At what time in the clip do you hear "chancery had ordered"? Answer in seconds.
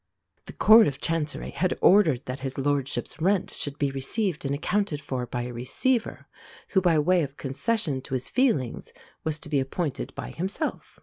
0.99-2.25